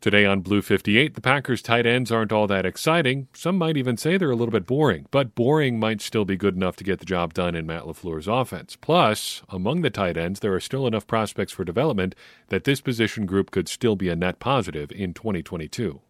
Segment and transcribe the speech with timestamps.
[0.00, 3.26] Today on Blue 58, the Packers tight ends aren't all that exciting.
[3.32, 6.54] Some might even say they're a little bit boring, but boring might still be good
[6.54, 8.76] enough to get the job done in Matt LaFleur's offense.
[8.76, 12.14] Plus, among the tight ends, there are still enough prospects for development
[12.46, 16.00] that this position group could still be a net positive in 2022.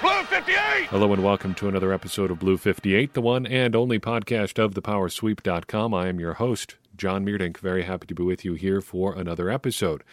[0.00, 0.86] Blue 58!
[0.90, 4.74] Hello and welcome to another episode of Blue 58, the one and only podcast of
[4.74, 5.92] thepowersweep.com.
[5.92, 7.58] I am your host, John Meerdink.
[7.58, 10.04] Very happy to be with you here for another episode.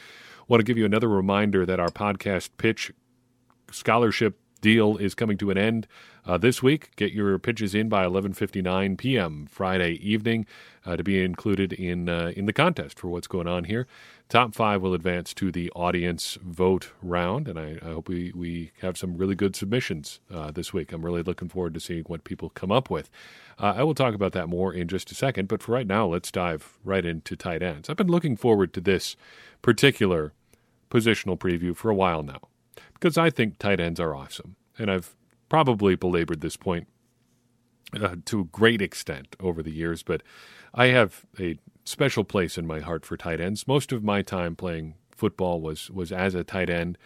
[0.48, 2.92] Want to give you another reminder that our podcast pitch
[3.72, 5.88] scholarship deal is coming to an end
[6.26, 6.96] uh, this week.
[6.96, 9.48] Get your pitches in by 11:59 p.m.
[9.50, 10.46] Friday evening
[10.86, 13.88] uh, to be included in uh, in the contest for what's going on here.
[14.30, 18.72] Top five will advance to the audience vote round, and I, I hope we, we
[18.80, 20.94] have some really good submissions uh, this week.
[20.94, 23.10] I'm really looking forward to seeing what people come up with.
[23.60, 26.08] Uh, I will talk about that more in just a second, but for right now,
[26.08, 27.90] let's dive right into tight ends.
[27.90, 29.18] I've been looking forward to this
[29.62, 30.32] particular
[30.90, 32.40] positional preview for a while now
[33.02, 34.56] because I think tight ends are awesome.
[34.78, 35.16] And I've
[35.50, 36.88] probably belabored this point
[38.00, 40.22] uh, to a great extent over the years, but
[40.74, 43.68] I have a special place in my heart for tight ends.
[43.68, 46.98] Most of my time playing football was was as a tight end.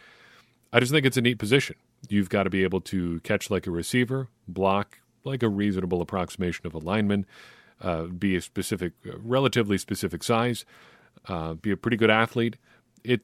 [0.71, 1.77] I just think it's a neat position.
[2.09, 6.67] You've got to be able to catch like a receiver, block like a reasonable approximation
[6.67, 7.25] of a lineman,
[7.81, 10.65] uh, be a specific, relatively specific size,
[11.27, 12.57] uh, be a pretty good athlete.
[13.03, 13.21] It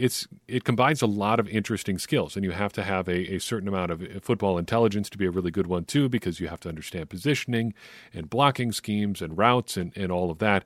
[0.00, 3.38] it's it combines a lot of interesting skills, and you have to have a, a
[3.38, 6.48] certain amount of uh, football intelligence to be a really good one too, because you
[6.48, 7.74] have to understand positioning
[8.14, 10.64] and blocking schemes and routes and, and all of that.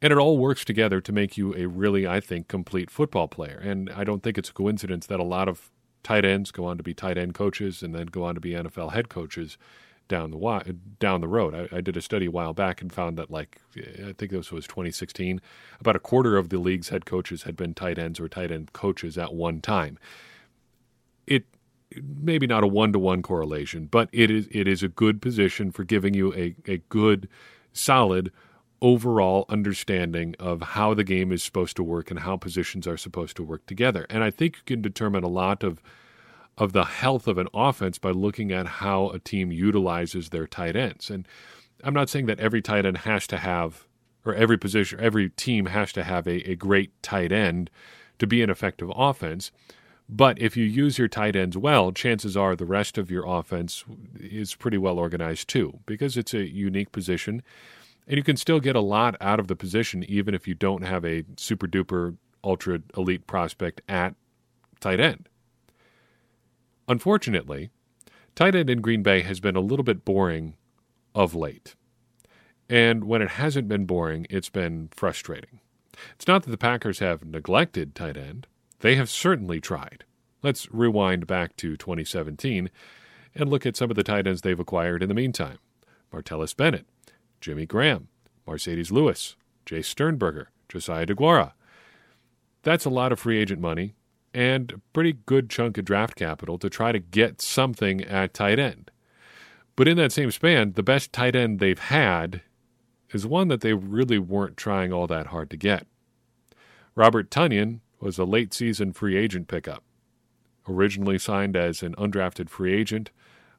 [0.00, 3.60] And it all works together to make you a really, I think, complete football player.
[3.62, 5.70] And I don't think it's a coincidence that a lot of
[6.02, 8.50] tight ends go on to be tight end coaches and then go on to be
[8.50, 9.58] NFL head coaches
[10.08, 11.54] down the down the road.
[11.54, 14.52] I, I, did a study a while back and found that, like, I think this
[14.52, 15.40] was 2016,
[15.80, 18.72] about a quarter of the league's head coaches had been tight ends or tight end
[18.72, 19.98] coaches at one time.
[21.26, 21.44] It
[22.02, 25.70] maybe not a one to one correlation, but it is it is a good position
[25.70, 27.28] for giving you a, a good,
[27.72, 28.30] solid
[28.82, 33.36] overall understanding of how the game is supposed to work and how positions are supposed
[33.36, 34.06] to work together.
[34.10, 35.80] And I think you can determine a lot of
[36.56, 40.76] of the health of an offense by looking at how a team utilizes their tight
[40.76, 41.10] ends.
[41.10, 41.26] And
[41.82, 43.86] I'm not saying that every tight end has to have,
[44.24, 47.70] or every position, every team has to have a, a great tight end
[48.18, 49.50] to be an effective offense.
[50.08, 53.84] But if you use your tight ends well, chances are the rest of your offense
[54.20, 57.42] is pretty well organized too, because it's a unique position.
[58.06, 60.82] And you can still get a lot out of the position even if you don't
[60.82, 64.14] have a super duper ultra elite prospect at
[64.80, 65.28] tight end.
[66.88, 67.70] Unfortunately,
[68.34, 70.54] tight end in Green Bay has been a little bit boring
[71.14, 71.74] of late.
[72.68, 75.60] And when it hasn't been boring, it's been frustrating.
[76.14, 78.46] It's not that the Packers have neglected tight end,
[78.80, 80.04] they have certainly tried.
[80.42, 82.68] Let's rewind back to 2017
[83.34, 85.58] and look at some of the tight ends they've acquired in the meantime
[86.12, 86.86] Martellus Bennett,
[87.40, 88.08] Jimmy Graham,
[88.46, 91.52] Marcedes Lewis, Jace Sternberger, Josiah DeGuara.
[92.62, 93.94] That's a lot of free agent money
[94.34, 98.58] and a pretty good chunk of draft capital to try to get something at tight
[98.58, 98.90] end.
[99.76, 102.42] But in that same span, the best tight end they've had
[103.12, 105.86] is one that they really weren't trying all that hard to get.
[106.96, 109.84] Robert Tonyan was a late season free agent pickup.
[110.68, 113.10] Originally signed as an undrafted free agent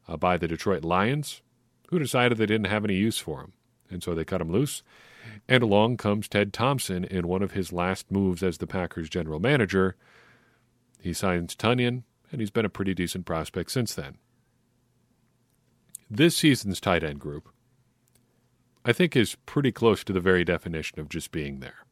[0.08, 1.40] uh, by the Detroit Lions,
[1.88, 3.52] who decided they didn't have any use for him,
[3.90, 4.82] and so they cut him loose.
[5.48, 9.40] And along comes Ted Thompson in one of his last moves as the Packers general
[9.40, 9.96] manager
[11.06, 14.18] he signs Tonyan, and he's been a pretty decent prospect since then.
[16.10, 17.48] This season's tight end group,
[18.84, 21.86] I think, is pretty close to the very definition of just being there.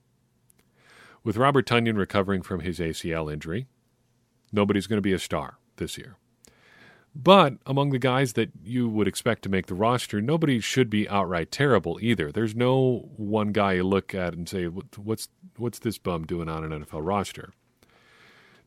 [1.23, 3.67] With Robert Tonyan recovering from his ACL injury,
[4.53, 6.17] nobody's going to be a star this year.
[7.15, 11.09] But among the guys that you would expect to make the roster, nobody should be
[11.09, 12.33] outright terrible either.
[12.33, 16.65] There's no one guy you look at and say, "What's what's this bum doing on
[16.65, 17.53] an NFL roster?"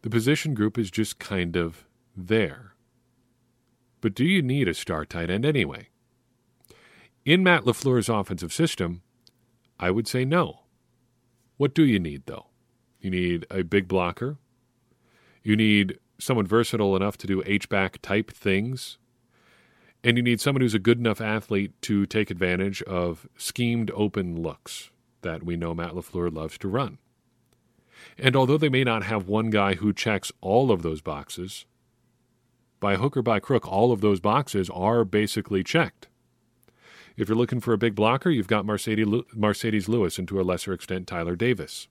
[0.08, 1.84] The position group is just kind of
[2.16, 2.76] there.
[4.00, 5.90] But do you need a star tight end anyway?
[7.26, 9.02] In Matt LaFleur's offensive system,
[9.78, 10.62] I would say no.
[11.58, 12.46] What do you need, though?
[13.02, 14.38] You need a big blocker.
[15.44, 18.98] You need someone versatile enough to do H-back type things.
[20.06, 24.42] And you need someone who's a good enough athlete to take advantage of schemed open
[24.42, 24.90] looks
[25.22, 26.98] that we know Matt LaFleur loves to run.
[28.18, 31.66] And although they may not have one guy who checks all of those boxes,
[32.80, 36.08] by hook or by crook, all of those boxes are basically checked.
[37.16, 40.74] If you're looking for a big blocker, you've got Marcedes, Lewis, and to a lesser
[40.74, 41.88] extent, Tyler Davis.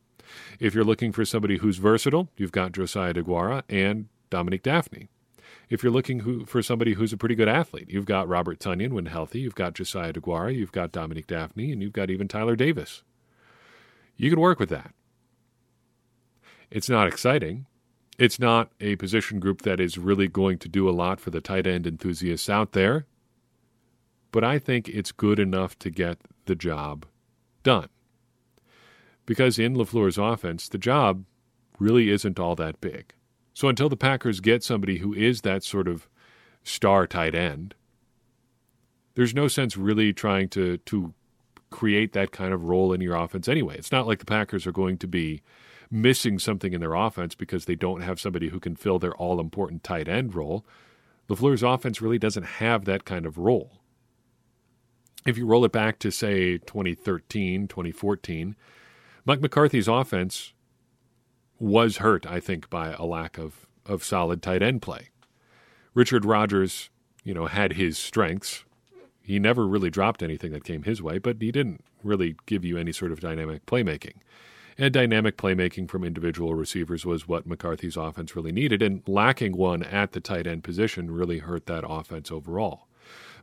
[0.60, 5.08] If you're looking for somebody who's versatile, you've got Josiah DeGuara and Dominique Dafney.
[5.69, 9.06] If you're looking for somebody who's a pretty good athlete, you've got Robert Tonyan when
[9.06, 13.02] healthy, you've got Josiah DeGuara, you've got Dominique Dafney, and you've got even Tyler Davis.
[14.16, 14.94] You can work with that.
[16.70, 17.66] It's not exciting.
[18.18, 21.40] It's not a position group that is really going to do a lot for the
[21.40, 23.06] tight end enthusiasts out there,
[24.32, 27.06] but I think it's good enough to get the job
[27.62, 27.88] done.
[29.26, 31.24] Because in LaFleur's offense, the job
[31.78, 33.12] really isn't all that big.
[33.52, 36.08] So until the Packers get somebody who is that sort of
[36.62, 37.74] star tight end,
[39.14, 41.12] there's no sense really trying to to
[41.70, 43.76] create that kind of role in your offense anyway.
[43.76, 45.42] It's not like the Packers are going to be
[45.90, 49.40] missing something in their offense because they don't have somebody who can fill their all
[49.40, 50.64] important tight end role.
[51.28, 53.72] LaFleur's offense really doesn't have that kind of role.
[55.24, 58.54] If you roll it back to, say, 2013, 2014,
[59.24, 60.52] Mike McCarthy's offense
[61.58, 65.08] was hurt, I think, by a lack of, of solid tight end play.
[65.94, 66.90] Richard Rodgers,
[67.24, 68.64] you know, had his strengths.
[69.20, 72.76] He never really dropped anything that came his way, but he didn't really give you
[72.76, 74.16] any sort of dynamic playmaking.
[74.78, 79.82] And dynamic playmaking from individual receivers was what McCarthy's offense really needed, and lacking one
[79.82, 82.87] at the tight end position really hurt that offense overall.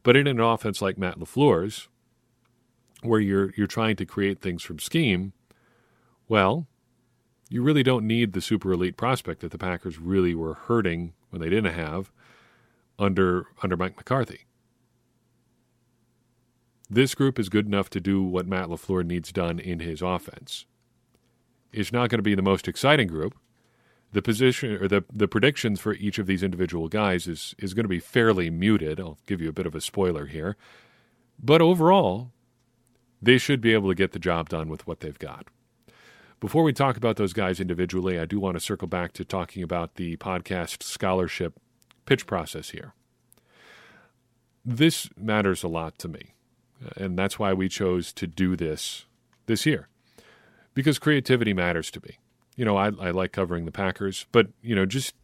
[0.03, 1.87] But in an offense like Matt LaFleur's,
[3.01, 5.33] where you're you're trying to create things from scheme,
[6.27, 6.67] well,
[7.49, 11.41] you really don't need the super elite prospect that the Packers really were hurting when
[11.41, 12.11] they didn't have
[12.99, 14.45] under under Mike McCarthy.
[16.89, 20.65] This group is good enough to do what Matt LaFleur needs done in his offense
[21.73, 23.35] is not going to be the most exciting group.
[24.11, 27.85] The position or the the predictions for each of these individual guys is is going
[27.85, 28.99] to be fairly muted.
[28.99, 30.55] I'll give you a bit of a spoiler here.
[31.41, 32.31] But overall,
[33.21, 35.47] they should be able to get the job done with what they've got.
[36.39, 39.63] Before we talk about those guys individually, I do want to circle back to talking
[39.63, 41.59] about the podcast scholarship
[42.05, 42.93] pitch process here.
[44.63, 46.33] This matters a lot to me,
[46.95, 49.05] and that's why we chose to do this
[49.47, 49.87] this year
[50.73, 52.17] because creativity matters to me.
[52.55, 55.15] You know, I, I like covering the Packers, but, you know, just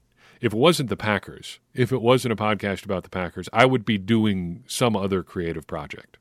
[0.42, 3.86] if it wasn't the Packers, if it wasn't a podcast about the Packers, I would
[3.86, 6.18] be doing some other creative project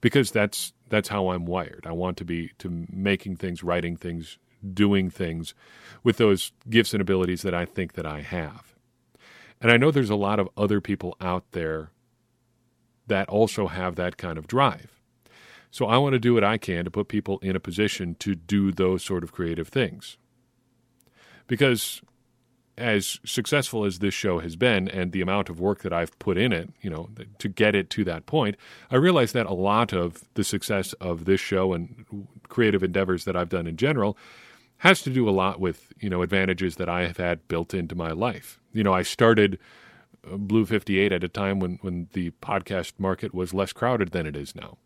[0.00, 1.86] because that's that's how I'm wired.
[1.86, 4.38] I want to be to making things, writing things,
[4.74, 5.54] doing things
[6.04, 8.74] with those gifts and abilities that I think that I have.
[9.60, 11.90] And I know there's a lot of other people out there
[13.06, 15.00] that also have that kind of drive.
[15.72, 18.34] So I want to do what I can to put people in a position to
[18.34, 20.18] do those sort of creative things.
[21.46, 22.02] Because
[22.76, 26.36] as successful as this show has been and the amount of work that I've put
[26.36, 27.08] in it, you know,
[27.38, 28.56] to get it to that point,
[28.90, 33.34] I realize that a lot of the success of this show and creative endeavors that
[33.34, 34.18] I've done in general
[34.78, 37.94] has to do a lot with, you know, advantages that I have had built into
[37.94, 38.60] my life.
[38.74, 39.58] You know, I started
[40.30, 44.26] uh, Blue 58 at a time when when the podcast market was less crowded than
[44.26, 44.76] it is now.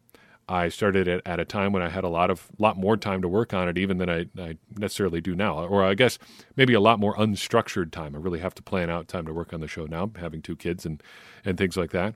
[0.48, 3.20] I started it at a time when I had a lot of lot more time
[3.22, 6.18] to work on it, even than I, I, necessarily do now, or I guess
[6.54, 8.14] maybe a lot more unstructured time.
[8.14, 10.56] I really have to plan out time to work on the show now, having two
[10.56, 11.02] kids and
[11.44, 12.14] and things like that.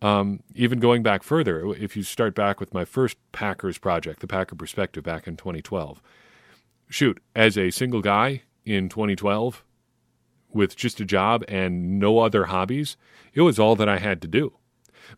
[0.00, 4.28] Um, even going back further, if you start back with my first Packers project, the
[4.28, 6.00] Packer Perspective, back in 2012,
[6.88, 9.64] shoot, as a single guy in 2012
[10.52, 12.96] with just a job and no other hobbies,
[13.34, 14.57] it was all that I had to do.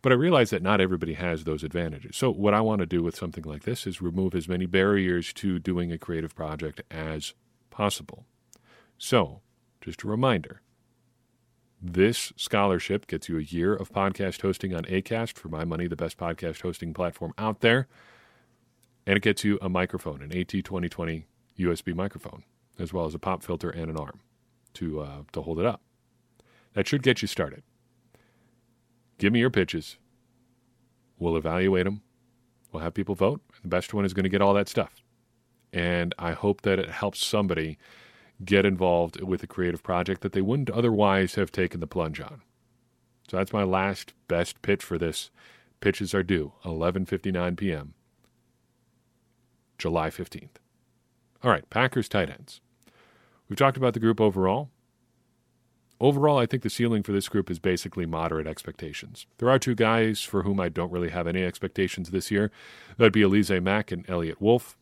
[0.01, 2.15] But I realize that not everybody has those advantages.
[2.15, 5.33] So, what I want to do with something like this is remove as many barriers
[5.33, 7.33] to doing a creative project as
[7.69, 8.25] possible.
[8.97, 9.41] So,
[9.81, 10.61] just a reminder
[11.81, 15.95] this scholarship gets you a year of podcast hosting on ACAST for my money, the
[15.95, 17.87] best podcast hosting platform out there.
[19.07, 21.23] And it gets you a microphone, an AT2020
[21.57, 22.43] USB microphone,
[22.77, 24.19] as well as a pop filter and an arm
[24.75, 25.81] to, uh, to hold it up.
[26.73, 27.63] That should get you started.
[29.21, 29.97] Give me your pitches.
[31.19, 32.01] We'll evaluate them.
[32.71, 33.39] We'll have people vote.
[33.61, 35.03] The best one is going to get all that stuff.
[35.71, 37.77] And I hope that it helps somebody
[38.43, 42.41] get involved with a creative project that they wouldn't otherwise have taken the plunge on.
[43.29, 45.29] So that's my last best pitch for this.
[45.81, 47.93] Pitches are due 11:59 p.m.
[49.77, 50.57] July 15th.
[51.43, 52.59] All right, Packers tight ends.
[53.47, 54.71] We've talked about the group overall.
[56.01, 59.27] Overall, I think the ceiling for this group is basically moderate expectations.
[59.37, 62.49] There are two guys for whom I don't really have any expectations this year.
[62.97, 64.75] That'd be Alize Mack and Elliot Wolf.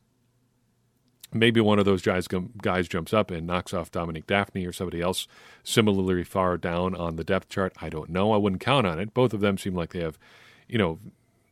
[1.34, 5.02] Maybe one of those guys, guys jumps up and knocks off Dominique Dafney or somebody
[5.02, 5.28] else
[5.62, 7.74] similarly far down on the depth chart.
[7.82, 8.32] I don't know.
[8.32, 9.14] I wouldn't count on it.
[9.14, 10.18] Both of them seem like they have,
[10.70, 11.00] you know,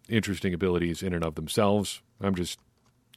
[0.08, 2.02] interesting abilities in and of themselves.
[2.22, 2.58] I'm just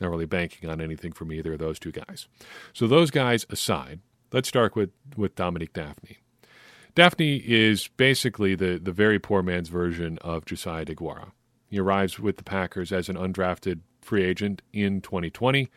[0.00, 2.26] not really banking on anything from either of those two guys.
[2.72, 4.00] So those guys aside,
[4.32, 6.16] let's start with, with Dominique Dafney.
[6.94, 11.32] Dafney is basically the, the very poor man's version of Josiah DeGuara.
[11.68, 15.68] He arrives with the Packers as an undrafted free agent in 2020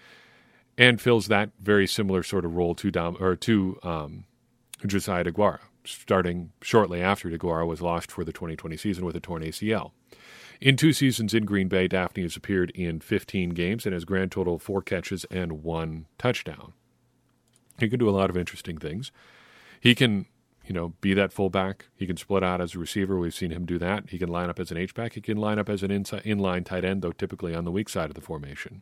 [0.78, 4.26] and fills that very similar sort of role to Dom, or to um,
[4.86, 9.44] Josiah DeGuara, starting shortly after DeGuara was lost for the 2020 season with a torn
[9.44, 9.92] ACL.
[10.60, 14.32] In two seasons in Green Bay, Dafney has appeared in 15 games and has grand
[14.32, 16.74] total four catches and one touchdown.
[17.80, 19.12] He can do a lot of interesting things.
[19.80, 20.26] He can
[20.66, 21.88] you know, be that fullback.
[21.96, 23.18] He can split out as a receiver.
[23.18, 24.10] We've seen him do that.
[24.10, 25.14] He can line up as an H back.
[25.14, 27.90] He can line up as an inside, inline tight end, though typically on the weak
[27.90, 28.82] side of the formation.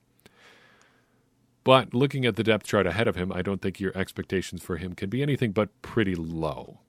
[1.63, 4.77] But looking at the depth chart ahead of him, I don't think your expectations for
[4.77, 6.79] him can be anything but pretty low.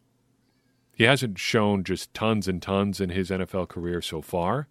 [0.94, 4.68] He hasn't shown just tons and tons in his NFL career so far.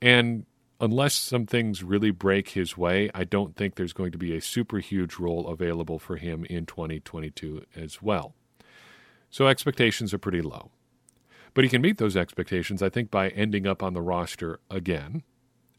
[0.00, 0.46] And
[0.80, 4.40] unless some things really break his way, I don't think there's going to be a
[4.40, 8.34] super huge role available for him in 2022 as well.
[9.34, 10.70] So expectations are pretty low.
[11.54, 15.24] But he can meet those expectations, I think, by ending up on the roster again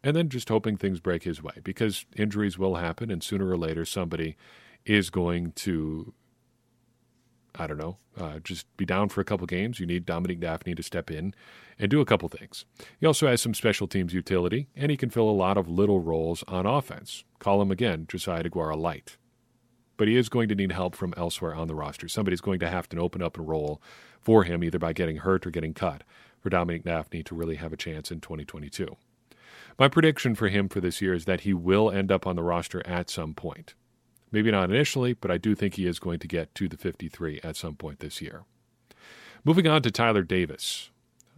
[0.03, 3.55] and then just hoping things break his way because injuries will happen and sooner or
[3.55, 4.35] later somebody
[4.83, 6.13] is going to
[7.57, 9.79] I don't know, uh, just be down for a couple games.
[9.79, 11.33] You need Dominique Dafney to step in
[11.79, 12.65] and do a couple things.
[12.99, 16.01] He also has some special teams utility, and he can fill a lot of little
[16.01, 17.23] roles on offense.
[17.39, 19.15] Call him again, Josiah DeGuara Light
[19.97, 22.07] but he is going to need help from elsewhere on the roster.
[22.07, 23.81] Somebody's going to have to open up a role
[24.19, 26.03] for him, either by getting hurt or getting cut,
[26.39, 28.95] for Dominic Dafney to really have a chance in 2022.
[29.77, 32.43] My prediction for him for this year is that he will end up on the
[32.43, 33.73] roster at some point.
[34.31, 37.39] Maybe not initially, but I do think he is going to get to the 53
[37.43, 38.43] at some point this year.
[39.43, 40.89] Moving on to Tyler Davis.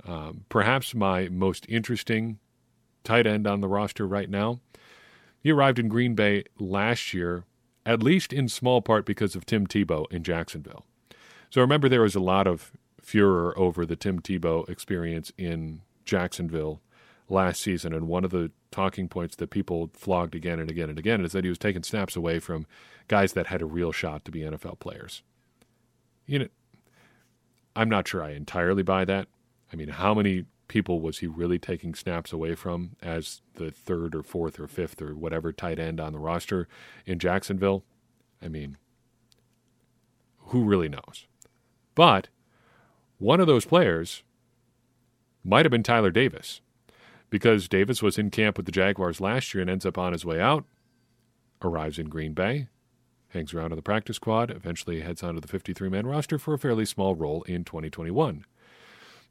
[0.05, 2.39] Um, perhaps my most interesting
[3.03, 4.59] tight end on the roster right now.
[5.41, 7.43] He arrived in Green Bay last year
[7.87, 10.85] at least in small part because of Tim Tebow in Jacksonville.
[11.49, 16.81] So remember, there was a lot of furor over the Tim Tebow experience in Jacksonville
[17.29, 20.99] last season, and one of the talking points that people flogged again and again and
[20.99, 22.67] again is that he was taking snaps away from
[23.07, 25.23] guys that had a real shot to be NFL players.
[26.25, 26.47] You know,
[27.73, 29.29] I'm not sure I entirely buy that.
[29.71, 34.15] I mean, how many people was he really taking snaps away from as the third
[34.15, 36.67] or fourth or fifth or whatever tight end on the roster
[37.05, 37.83] in Jacksonville?
[38.41, 38.77] I mean,
[40.47, 41.27] who really knows?
[41.95, 42.29] But
[43.17, 44.23] one of those players
[45.43, 46.61] might have been Tyler Davis
[47.29, 50.25] because Davis was in camp with the Jaguars last year and ends up on his
[50.25, 50.65] way out,
[51.61, 52.67] arrives in Green Bay,
[53.29, 56.59] hangs around on the practice squad, eventually heads onto the 53 man roster for a
[56.59, 58.45] fairly small role in 2021.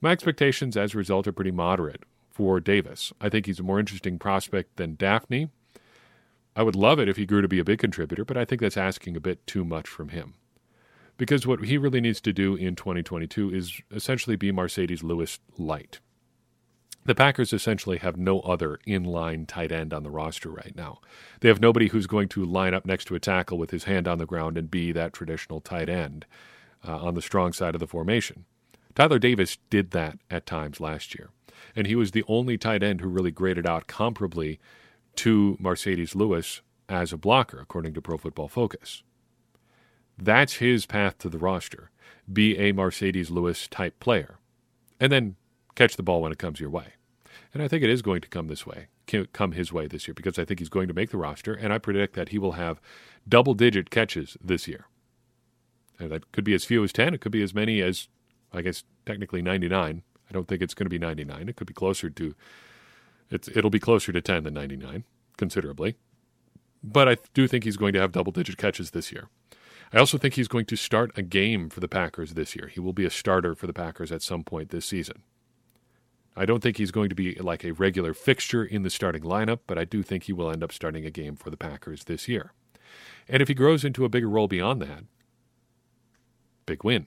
[0.01, 3.13] My expectations as a result are pretty moderate for Davis.
[3.21, 5.51] I think he's a more interesting prospect than Dafney.
[6.55, 8.61] I would love it if he grew to be a big contributor, but I think
[8.61, 10.35] that's asking a bit too much from him.
[11.17, 16.01] Because what he really needs to do in 2022 is essentially be Marcedes Lewis light.
[17.07, 21.01] The Packers essentially have no other inline tight end on the roster right now.
[21.41, 24.09] They have nobody who's going to line up next to a tackle with his hand
[24.09, 26.27] on the ground and be that traditional tight end
[26.87, 28.45] uh, on the strong side of the formation.
[28.97, 31.29] Tyler Davis did that at times last year,
[31.77, 34.59] and he was the only tight end who really graded out comparably
[35.17, 39.03] to Marcedes Lewis as a blocker, according to Pro Football Focus.
[40.17, 41.91] That's his path to the roster.
[42.33, 44.39] Be a Marcedes Lewis type player,
[44.99, 45.37] and then
[45.75, 46.95] catch the ball when it comes your way.
[47.53, 48.87] And I think it is going to come this way,
[49.35, 51.71] come his way this year, because I think he's going to make the roster, and
[51.71, 52.81] I predict that he will have
[53.29, 54.87] double digit catches this year.
[55.99, 58.09] And that could be as few as 10, it could be as many as
[58.53, 60.03] I guess technically 99.
[60.29, 61.49] I don't think it's going to be 99.
[61.49, 62.35] It could be closer to
[63.31, 65.05] it's it'll be closer to 10 than 99
[65.37, 65.97] considerably.
[66.83, 69.29] But I do think he's going to have double digit catches this year.
[69.93, 72.69] I also think he's going to start a game for the Packers this year.
[72.69, 75.23] He will be a starter for the Packers at some point this season.
[76.37, 79.61] I don't think he's going to be like a regular fixture in the starting lineup,
[79.67, 82.29] but I do think he will end up starting a game for the Packers this
[82.29, 82.53] year.
[83.29, 85.05] And if he grows into a bigger role beyond that,
[86.67, 87.07] big win.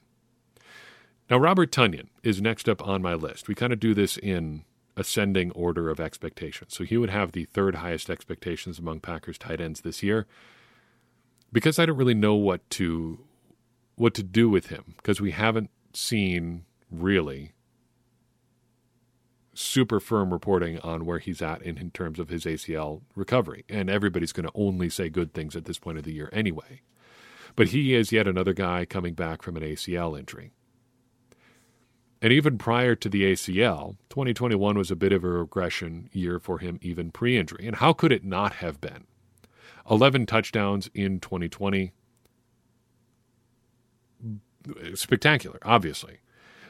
[1.30, 3.48] Now, Robert Tonyan is next up on my list.
[3.48, 4.64] We kind of do this in
[4.98, 6.76] ascending order of expectations.
[6.76, 10.26] So he would have the third highest expectations among Packers tight ends this year.
[11.52, 13.20] Because I don't really know what to
[13.96, 17.52] what to do with him because we haven't seen really
[19.54, 23.66] super firm reporting on where he's at in, in terms of his ACL recovery.
[23.68, 26.82] And everybody's going to only say good things at this point of the year anyway.
[27.56, 30.52] But he is yet another guy coming back from an ACL injury.
[32.22, 36.60] And even prior to the ACL, 2021 was a bit of a regression year for
[36.60, 37.66] him, even pre injury.
[37.66, 39.06] And how could it not have been?
[39.90, 41.94] 11 touchdowns in 2020.
[44.94, 46.18] spectacular, obviously.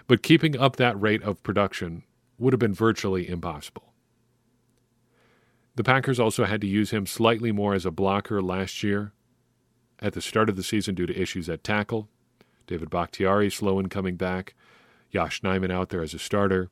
[0.08, 2.04] But keeping up that rate of production
[2.38, 3.94] would have been virtually impossible.
[5.76, 9.14] The Packers also had to use him slightly more as a blocker last year
[10.00, 12.10] at the start of the season due to issues at tackle.
[12.68, 14.56] David Bakhtiari slow in coming back.
[15.12, 16.70] Yosh Nijman out there as a starter.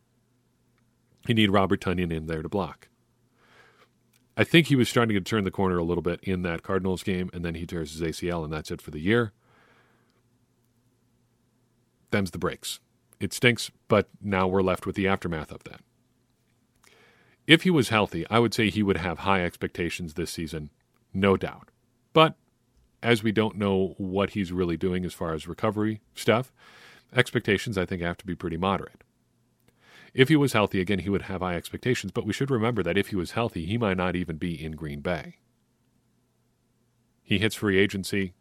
[1.27, 2.87] You need Robert Tonyan in there to block.
[4.35, 7.01] I think he was starting to turn the corner a little bit in that Cardinals
[7.01, 9.33] game, and then he tears his ACL, and that's it for the year.
[12.11, 12.79] Them's the breaks.
[13.19, 15.81] It stinks, but now we're left with the aftermath of that.
[17.47, 20.69] If he was healthy, I would say he would have high expectations this season,
[21.13, 21.69] no doubt.
[22.13, 22.35] But
[23.01, 26.51] as we don't know what he's really doing as far as recovery stuff,
[27.15, 29.03] expectations I think have to be pretty moderate.
[30.13, 32.97] If he was healthy, again, he would have high expectations, but we should remember that
[32.97, 35.35] if he was healthy, he might not even be in Green Bay.
[37.23, 38.33] He hits free agency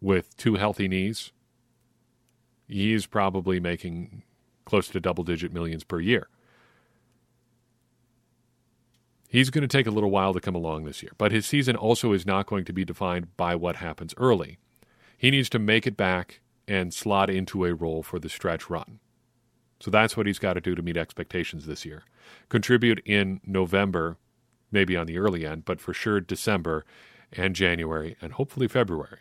[0.00, 1.30] with two healthy knees.
[2.66, 4.22] He's probably making
[4.64, 6.28] close to double digit millions per year.
[9.28, 11.74] He's going to take a little while to come along this year, but his season
[11.74, 14.58] also is not going to be defined by what happens early.
[15.16, 19.00] He needs to make it back and slot into a role for the stretch run.
[19.80, 22.04] So that's what he's got to do to meet expectations this year.
[22.48, 24.16] Contribute in November,
[24.70, 26.84] maybe on the early end, but for sure December
[27.32, 29.20] and January and hopefully February.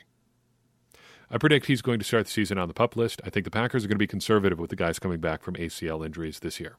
[1.32, 3.22] I predict he's going to start the season on the pup list.
[3.26, 5.56] I think the Packers are going to be conservative with the guys coming back from
[5.56, 6.76] ACL injuries this year.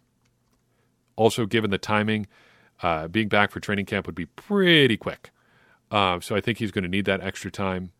[1.17, 2.27] Also, given the timing,
[2.83, 5.31] uh, being back for training camp would be pretty quick.
[5.91, 7.93] Uh, so I think he's going to need that extra time.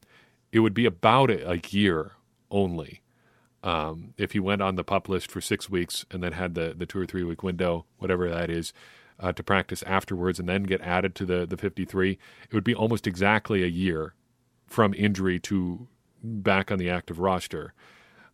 [0.53, 2.13] It would be about a, a year
[2.53, 3.03] only
[3.63, 6.75] um, if he went on the pup list for six weeks and then had the,
[6.77, 8.73] the two or three week window, whatever that is,
[9.21, 12.75] uh, to practice afterwards and then get added to the, the 53, it would be
[12.75, 14.15] almost exactly a year
[14.67, 15.87] from injury to
[16.23, 17.73] back on the active roster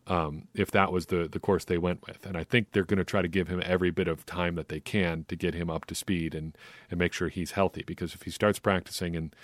[0.06, 2.24] um, if that was the, the course they went with.
[2.24, 4.68] And I think they're going to try to give him every bit of time that
[4.68, 6.56] they can to get him up to speed and,
[6.90, 9.36] and make sure he's healthy because if he starts practicing and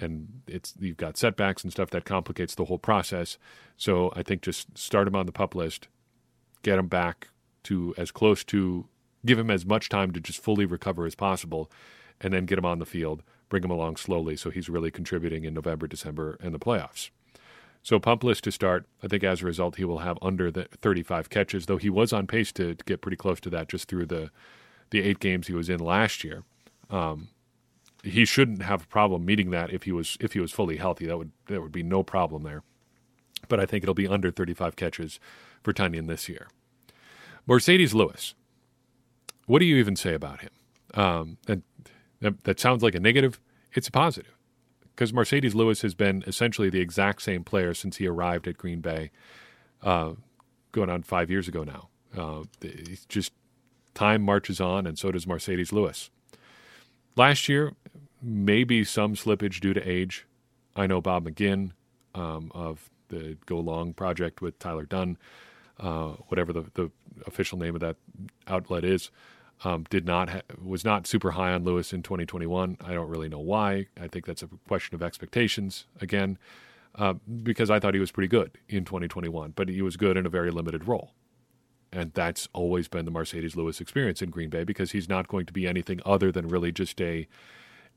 [0.00, 3.38] and it's you've got setbacks and stuff that complicates the whole process.
[3.76, 5.88] So I think just start him on the pup list,
[6.62, 7.28] get him back
[7.64, 8.86] to as close to
[9.26, 11.70] give him as much time to just fully recover as possible,
[12.20, 15.44] and then get him on the field, bring him along slowly so he's really contributing
[15.44, 17.10] in November, December, and the playoffs.
[17.82, 18.86] So pup list to start.
[19.02, 22.12] I think as a result he will have under the 35 catches, though he was
[22.12, 24.30] on pace to, to get pretty close to that just through the
[24.90, 26.44] the eight games he was in last year.
[26.88, 27.28] Um,
[28.02, 31.06] he shouldn't have a problem meeting that if he was if he was fully healthy.
[31.06, 32.62] That would there would be no problem there.
[33.48, 35.20] But I think it'll be under 35 catches
[35.62, 36.48] for Tonyan this year.
[37.48, 38.34] Marcedes Lewis.
[39.46, 40.50] What do you even say about him?
[40.94, 41.62] Um, and
[42.20, 43.40] that, that sounds like a negative.
[43.72, 44.36] It's a positive
[44.94, 48.80] because Marcedes Lewis has been essentially the exact same player since he arrived at Green
[48.80, 49.10] Bay,
[49.82, 50.14] uh,
[50.72, 51.88] going on five years ago now.
[52.16, 53.32] Uh, it's just
[53.94, 56.10] time marches on, and so does Marcedes Lewis.
[57.18, 57.74] Last year,
[58.22, 60.24] maybe some slippage due to age.
[60.76, 61.72] I know Bob McGinn
[62.14, 65.18] um, of the Go Long project with Tyler Dunne,
[65.80, 66.92] uh, whatever the, the
[67.26, 67.96] official name of that
[68.46, 69.10] outlet is,
[69.64, 72.76] um, did not ha- was not super high on Lewis in 2021.
[72.84, 73.86] I don't really know why.
[74.00, 76.38] I think that's a question of expectations again,
[76.94, 80.24] uh, because I thought he was pretty good in 2021, but he was good in
[80.24, 81.14] a very limited role.
[81.92, 85.46] And that's always been the Marcedes Lewis experience in Green Bay because he's not going
[85.46, 87.26] to be anything other than really just a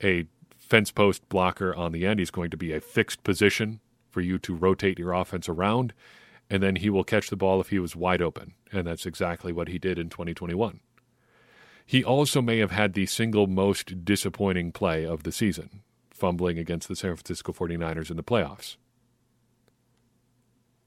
[0.03, 0.25] a
[0.57, 2.19] fence post blocker on the end.
[2.19, 5.93] He's going to be a fixed position for you to rotate your offense around,
[6.49, 8.53] and then he will catch the ball if he was wide open.
[8.71, 10.79] And that's exactly what he did in 2021.
[11.85, 16.87] He also may have had the single most disappointing play of the season, fumbling against
[16.87, 18.77] the San Francisco 49ers in the playoffs.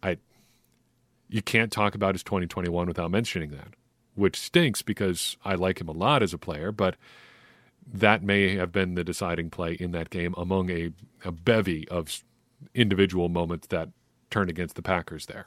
[0.02, 0.18] I
[1.28, 3.68] you can't talk about his 2021 without mentioning that,
[4.14, 6.96] which stinks because I like him a lot as a player, but
[7.86, 10.90] that may have been the deciding play in that game among a,
[11.24, 12.22] a bevy of
[12.74, 13.90] individual moments that
[14.30, 15.46] turned against the Packers there.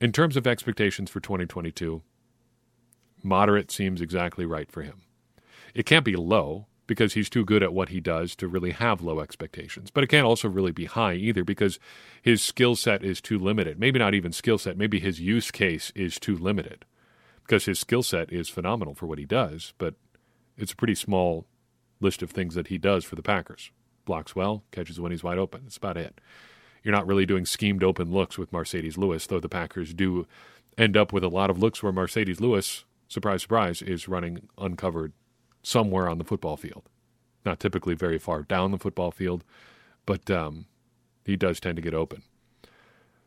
[0.00, 2.02] In terms of expectations for 2022,
[3.22, 5.02] moderate seems exactly right for him.
[5.74, 9.02] It can't be low because he's too good at what he does to really have
[9.02, 9.90] low expectations.
[9.90, 11.78] But it can't also really be high either because
[12.20, 13.78] his skill set is too limited.
[13.78, 16.84] Maybe not even skill set, maybe his use case is too limited
[17.42, 19.94] because his skill set is phenomenal for what he does, but
[20.56, 21.46] it's a pretty small
[22.00, 23.70] list of things that he does for the Packers.
[24.04, 25.62] Blocks well, catches when he's wide open.
[25.64, 26.20] That's about it.
[26.82, 30.26] You're not really doing schemed open looks with Marcedes Lewis, though the Packers do
[30.76, 35.12] end up with a lot of looks where Marcedes Lewis, surprise, surprise, is running uncovered
[35.64, 36.88] somewhere on the football field.
[37.44, 39.44] Not typically very far down the football field,
[40.06, 40.66] but um,
[41.24, 42.22] he does tend to get open.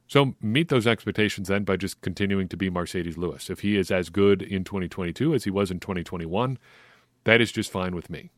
[0.07, 3.49] So meet those expectations then by just continuing to be Marcedes Lewis.
[3.49, 6.57] If he is as good in 2022 as he was in 2021,
[7.25, 8.31] that is just fine with me.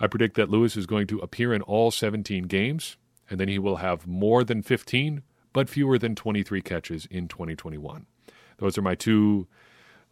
[0.00, 2.96] I predict that Lewis is going to appear in all 17 games,
[3.30, 5.22] and then he will have more than 15,
[5.52, 8.06] but fewer than 23 catches in 2021.
[8.58, 9.46] Those are my two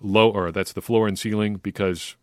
[0.00, 2.16] low, or that's the floor and ceiling because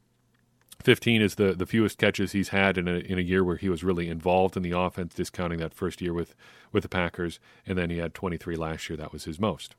[0.81, 3.69] 15 is the, the fewest catches he's had in a, in a year where he
[3.69, 6.35] was really involved in the offense, discounting that first year with,
[6.71, 7.39] with the Packers.
[7.65, 8.97] And then he had 23 last year.
[8.97, 9.75] That was his most.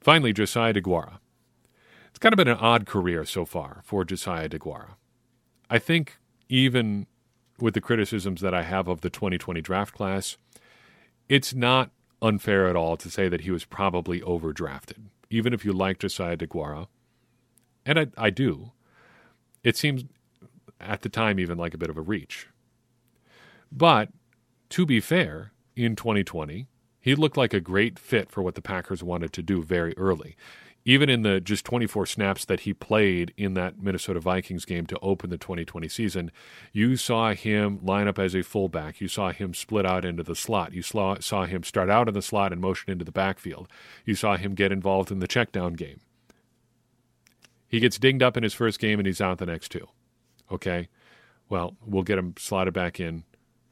[0.00, 1.18] Finally, Josiah DeGuara.
[2.10, 4.90] It's kind of been an odd career so far for Josiah DeGuara.
[5.68, 7.06] I think even
[7.58, 10.36] with the criticisms that I have of the 2020 draft class,
[11.28, 15.08] it's not unfair at all to say that he was probably overdrafted.
[15.30, 16.86] Even if you like Josiah DeGuara,
[17.86, 18.72] and I, I do,
[19.64, 20.04] it seems
[20.78, 22.48] at the time even like a bit of a reach.
[23.72, 24.10] But
[24.70, 26.68] to be fair, in 2020,
[27.00, 30.36] he looked like a great fit for what the Packers wanted to do very early.
[30.86, 34.98] Even in the just 24 snaps that he played in that Minnesota Vikings game to
[35.00, 36.30] open the 2020 season,
[36.72, 39.00] you saw him line up as a fullback.
[39.00, 40.74] You saw him split out into the slot.
[40.74, 43.66] You saw, saw him start out in the slot and motion into the backfield.
[44.04, 46.00] You saw him get involved in the checkdown game.
[47.74, 49.88] He gets dinged up in his first game and he's out the next two.
[50.48, 50.88] Okay.
[51.48, 53.24] Well, we'll get him slotted back in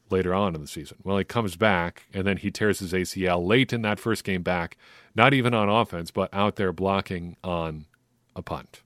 [0.09, 0.97] later on in the season.
[1.05, 4.41] Well, he comes back and then he tears his ACL late in that first game
[4.41, 4.75] back,
[5.15, 7.85] not even on offense, but out there blocking on
[8.35, 8.81] a punt.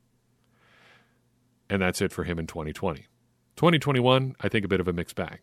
[1.68, 3.08] And that's it for him in 2020.
[3.56, 5.40] 2021, I think a bit of a mixed bag.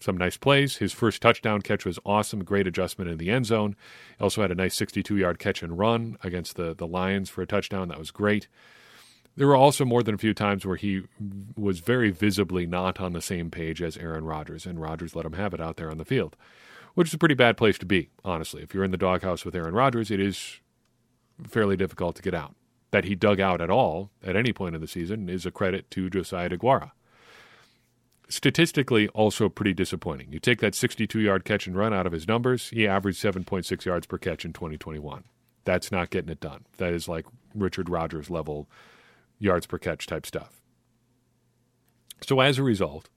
[0.00, 0.78] Some nice plays.
[0.78, 3.76] His first touchdown catch was awesome, great adjustment in the end zone.
[4.18, 7.46] Also had a nice 62 yard catch and run against the, the Lions for a
[7.46, 7.88] touchdown.
[7.88, 8.48] That was great.
[9.36, 11.02] There were also more than a few times where he
[11.56, 15.32] was very visibly not on the same page as Aaron Rodgers, and Rodgers let him
[15.32, 16.36] have it out there on the field,
[16.94, 18.62] which is a pretty bad place to be, honestly.
[18.62, 20.60] If you're in the doghouse with Aaron Rodgers, it is
[21.48, 22.54] fairly difficult to get out.
[22.90, 25.90] That he dug out at all at any point in the season is a credit
[25.92, 26.90] to Josiah DeGuara.
[28.28, 30.30] Statistically, also pretty disappointing.
[30.30, 33.84] You take that 62 yard catch and run out of his numbers, he averaged 7.6
[33.86, 35.24] yards per catch in 2021.
[35.64, 36.66] That's not getting it done.
[36.76, 38.68] That is like Richard Rodgers level
[39.42, 40.62] yards per catch type stuff.
[42.22, 43.10] So as a result,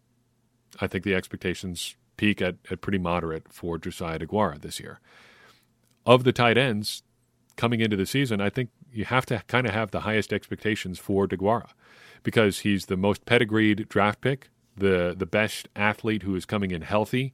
[0.82, 5.00] I think the expectations peak at, at pretty moderate for Josiah DeGuara this year.
[6.06, 7.04] Of the tight ends
[7.56, 11.00] coming into the season, I think you have to kind of have the highest expectations
[11.00, 11.70] for DeGuara
[12.24, 16.82] because he's the most pedigreed draft pick, the the best athlete who is coming in
[16.82, 17.34] healthy,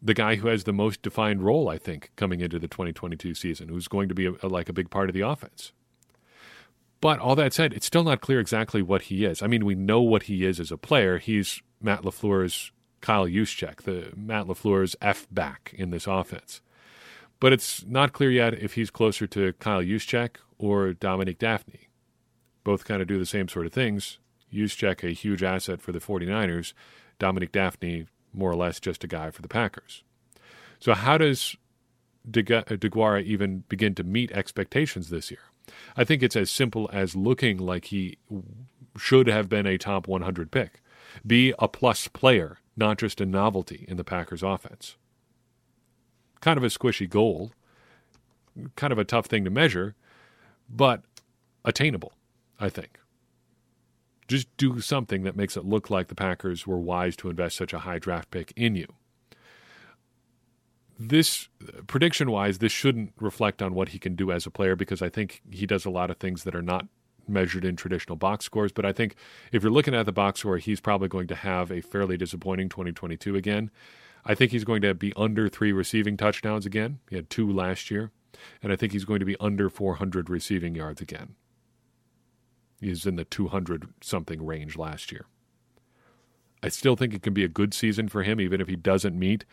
[0.00, 3.68] the guy who has the most defined role, I think, coming into the 2022 season,
[3.68, 5.72] who's going to be a, a, like a big part of the offense.
[7.00, 9.42] But all that said, it's still not clear exactly what he is.
[9.42, 11.18] I mean, we know what he is as a player.
[11.18, 16.60] He's Matt LaFleur's Kyle Juszczyk, the Matt LaFleur's F back in this offense.
[17.40, 21.86] But it's not clear yet if he's closer to Kyle Juszczyk or Dominic Dafney.
[22.64, 24.18] Both kind of do the same sort of things.
[24.52, 26.72] Juszczyk, a huge asset for the 49ers.
[27.20, 30.02] Dominic Dafney, more or less just a guy for the Packers.
[30.80, 31.56] So, how does
[32.26, 35.40] uh, DeGuara even begin to meet expectations this year?
[35.96, 38.18] I think it's as simple as looking like he
[38.96, 40.82] should have been a top 100 pick.
[41.26, 44.96] Be a plus player, not just a novelty in the Packers offense.
[46.40, 47.52] Kind of a squishy goal,
[48.76, 49.94] kind of a tough thing to measure,
[50.68, 51.02] but
[51.64, 52.12] attainable,
[52.60, 52.98] I think.
[54.28, 57.72] Just do something that makes it look like the Packers were wise to invest such
[57.72, 58.86] a high draft pick in you
[60.98, 61.48] this
[61.86, 65.08] prediction wise, this shouldn't reflect on what he can do as a player because I
[65.08, 66.86] think he does a lot of things that are not
[67.28, 68.72] measured in traditional box scores.
[68.72, 69.14] But I think
[69.52, 72.68] if you're looking at the box score, he's probably going to have a fairly disappointing
[72.68, 73.70] 2022 again.
[74.24, 76.98] I think he's going to be under three receiving touchdowns again.
[77.08, 78.10] He had two last year.
[78.62, 81.34] And I think he's going to be under 400 receiving yards again.
[82.80, 85.26] He's in the 200 something range last year.
[86.62, 89.18] I still think it can be a good season for him, even if he doesn't
[89.18, 89.44] meet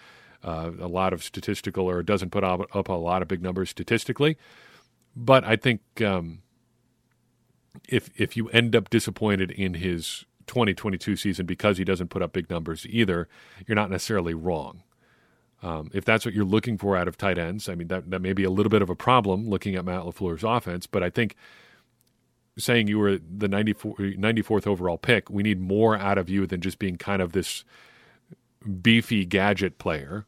[0.43, 3.69] uh, a lot of statistical or doesn't put up, up, a lot of big numbers
[3.69, 4.37] statistically.
[5.15, 6.41] But I think um,
[7.87, 12.33] if if you end up disappointed in his 2022 season because he doesn't put up
[12.33, 13.27] big numbers either,
[13.65, 14.83] you're not necessarily wrong.
[15.63, 18.21] Um, if that's what you're looking for out of tight ends, I mean that that
[18.21, 20.85] may be a little bit of a problem looking at Matt LaFleur's offense.
[20.85, 21.35] But I think
[22.57, 26.61] saying you were the 94, 94th overall pick, we need more out of you than
[26.61, 27.63] just being kind of this
[28.81, 30.25] beefy gadget player,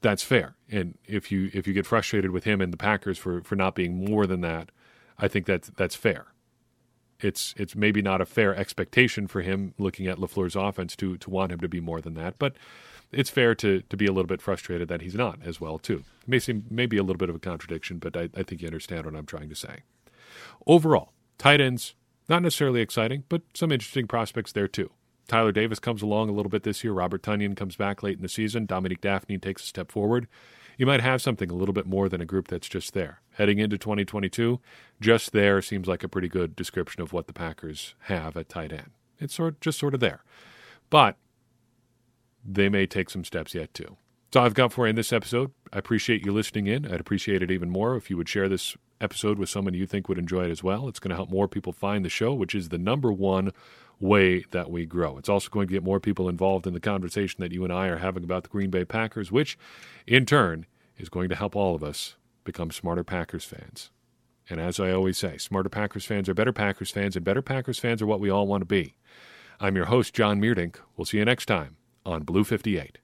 [0.00, 0.56] that's fair.
[0.70, 3.74] And if you if you get frustrated with him and the Packers for for not
[3.74, 4.70] being more than that,
[5.18, 6.26] I think that's that's fair.
[7.20, 11.30] It's it's maybe not a fair expectation for him looking at LaFleur's offense to to
[11.30, 12.54] want him to be more than that, but
[13.10, 16.04] it's fair to to be a little bit frustrated that he's not as well too.
[16.22, 18.68] It may seem maybe a little bit of a contradiction, but I, I think you
[18.68, 19.82] understand what I'm trying to say.
[20.66, 21.94] Overall, tight ends
[22.28, 24.90] not necessarily exciting, but some interesting prospects there too.
[25.28, 26.92] Tyler Davis comes along a little bit this year.
[26.92, 28.66] Robert Tonyan comes back late in the season.
[28.66, 30.26] Dominique Dafney takes a step forward.
[30.78, 33.20] You might have something a little bit more than a group that's just there.
[33.32, 34.60] Heading into 2022,
[35.00, 38.72] just there seems like a pretty good description of what the Packers have at tight
[38.72, 38.90] end.
[39.18, 40.24] It's sort just sort of there.
[40.88, 41.16] But
[42.44, 43.96] they may take some steps yet too.
[44.32, 45.52] So I've got for you in this episode.
[45.72, 46.86] I appreciate you listening in.
[46.86, 50.08] I'd appreciate it even more if you would share this episode with someone you think
[50.08, 50.88] would enjoy it as well.
[50.88, 53.52] It's going to help more people find the show, which is the number one
[54.00, 55.18] way that we grow.
[55.18, 57.88] It's also going to get more people involved in the conversation that you and I
[57.88, 59.58] are having about the Green Bay Packers, which
[60.06, 63.90] in turn is going to help all of us become smarter Packers fans.
[64.50, 67.78] And as I always say, smarter Packers fans are better Packers fans, and better Packers
[67.78, 68.94] fans are what we all want to be.
[69.60, 70.76] I'm your host, John Meerdink.
[70.96, 72.98] We'll see you next time on Blue 58.